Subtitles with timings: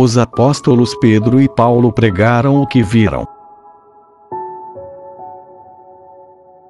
[0.00, 3.26] Os apóstolos Pedro e Paulo pregaram o que viram.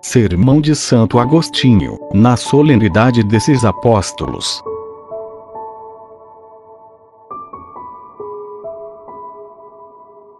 [0.00, 4.62] Sermão de Santo Agostinho, na solenidade desses apóstolos.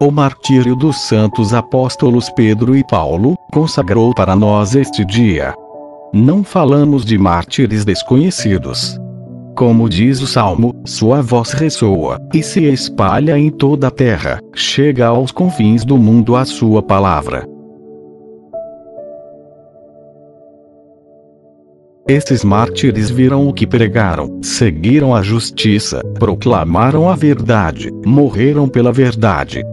[0.00, 5.54] O martírio dos santos apóstolos Pedro e Paulo consagrou para nós este dia.
[6.10, 8.98] Não falamos de mártires desconhecidos.
[9.58, 15.08] Como diz o salmo, sua voz ressoa e se espalha em toda a terra, chega
[15.08, 17.44] aos confins do mundo a sua palavra.
[22.08, 29.64] Esses mártires viram o que pregaram, seguiram a justiça, proclamaram a verdade, morreram pela verdade,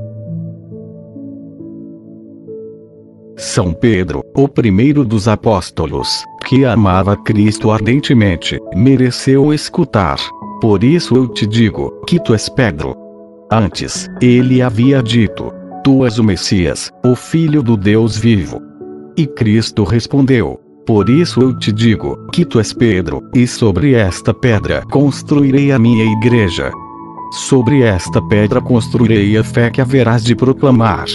[3.38, 10.18] São Pedro, o primeiro dos apóstolos, que amava Cristo ardentemente, mereceu escutar.
[10.62, 12.96] Por isso eu te digo, que tu és Pedro.
[13.52, 15.52] Antes, ele havia dito:
[15.84, 18.62] Tu és o Messias, o Filho do Deus vivo.
[19.18, 24.34] E Cristo respondeu: Por isso eu te digo, que tu és Pedro, e sobre esta
[24.34, 26.72] pedra construirei a minha igreja.
[27.32, 31.06] Sobre esta pedra construirei a fé que haverás de proclamar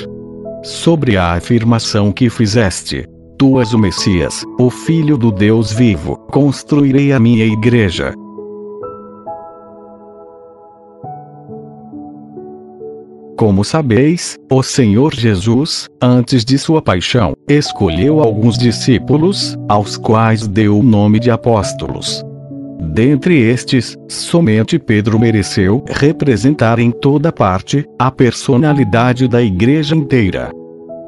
[0.62, 3.06] sobre a afirmação que fizeste.
[3.40, 8.12] Tu és o Messias, o Filho do Deus vivo, construirei a minha igreja.
[13.38, 20.78] Como sabeis, o Senhor Jesus, antes de sua paixão, escolheu alguns discípulos, aos quais deu
[20.78, 22.22] o nome de apóstolos.
[22.92, 30.59] Dentre estes, somente Pedro mereceu representar em toda parte a personalidade da igreja inteira.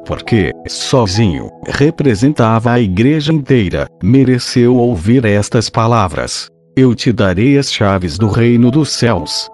[0.05, 8.17] Porque, sozinho, representava a igreja inteira, mereceu ouvir estas palavras: Eu te darei as chaves
[8.17, 9.49] do reino dos céus.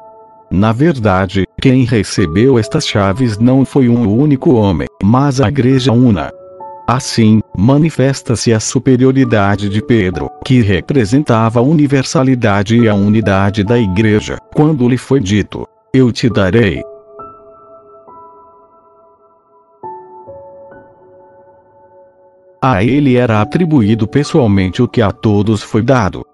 [0.52, 6.32] Na verdade, quem recebeu estas chaves não foi um único homem, mas a igreja una.
[6.88, 14.40] Assim, manifesta-se a superioridade de Pedro, que representava a universalidade e a unidade da Igreja,
[14.56, 16.82] quando lhe foi dito: Eu te darei.
[22.62, 26.26] A ele era atribuído pessoalmente o que a todos foi dado,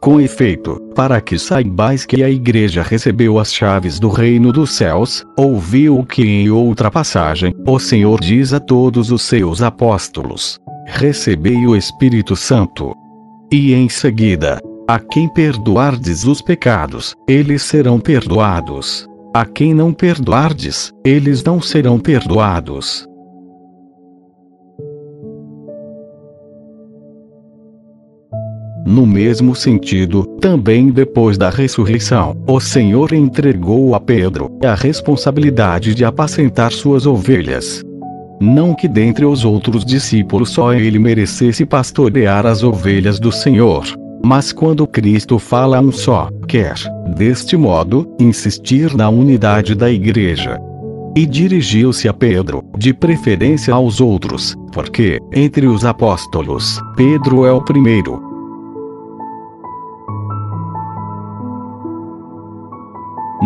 [0.00, 5.24] com efeito, para que saibais que a igreja recebeu as chaves do reino dos céus,
[5.36, 11.66] ouviu o que em outra passagem, o Senhor diz a todos os seus apóstolos: Recebei
[11.66, 12.94] o Espírito Santo.
[13.50, 19.08] E em seguida, a quem perdoardes os pecados, eles serão perdoados.
[19.34, 23.07] A quem não perdoardes, eles não serão perdoados.
[28.88, 36.06] No mesmo sentido, também depois da ressurreição, o Senhor entregou a Pedro a responsabilidade de
[36.06, 37.82] apacentar suas ovelhas.
[38.40, 43.84] Não que dentre os outros discípulos só ele merecesse pastorear as ovelhas do Senhor.
[44.24, 46.76] Mas quando Cristo fala a um só, quer,
[47.14, 50.58] deste modo, insistir na unidade da igreja.
[51.14, 57.62] E dirigiu-se a Pedro, de preferência aos outros, porque, entre os apóstolos, Pedro é o
[57.62, 58.27] primeiro,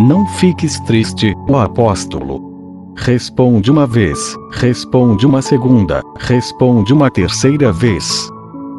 [0.02, 2.92] Não fiques triste, ó apóstolo.
[2.96, 8.28] Responde uma vez, responde uma segunda, responde uma terceira vez.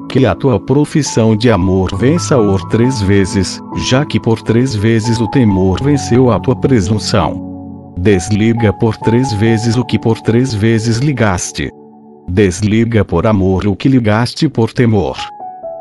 [0.09, 5.21] Que a tua profissão de amor vença por três vezes, já que por três vezes
[5.21, 7.93] o temor venceu a tua presunção.
[7.97, 11.71] Desliga por três vezes o que por três vezes ligaste.
[12.27, 15.15] Desliga por amor o que ligaste por temor.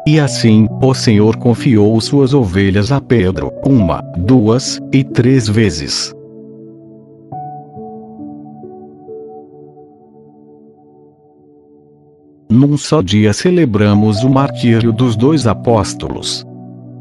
[0.04, 6.12] E assim, o Senhor confiou suas ovelhas a Pedro, uma, duas e três vezes.
[12.50, 16.44] Num só dia celebramos o martírio dos dois apóstolos.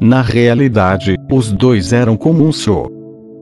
[0.00, 2.86] Na realidade, os dois eram como um só.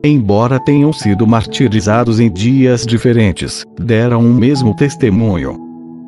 [0.02, 5.58] Embora tenham sido martirizados em dias diferentes, deram um mesmo testemunho.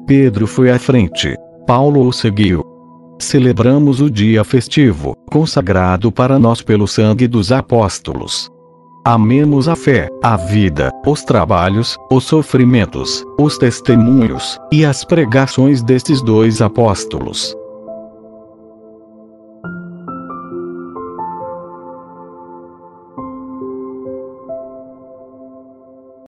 [0.07, 1.37] Pedro foi à frente,
[1.67, 2.72] Paulo o seguiu,
[3.25, 8.51] celebramos o dia festivo, consagrado para nós pelo sangue dos apóstolos.
[9.05, 16.23] Amemos a fé, a vida, os trabalhos, os sofrimentos, os testemunhos e as pregações destes
[16.23, 17.57] dois apóstolos.